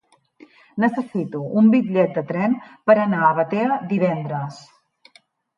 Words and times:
Necessito 0.83 1.41
un 1.61 1.69
bitllet 1.75 2.17
de 2.21 2.23
tren 2.31 2.57
per 2.89 2.97
anar 3.05 3.21
a 3.27 3.31
Batea 3.41 3.79
divendres. 3.93 4.59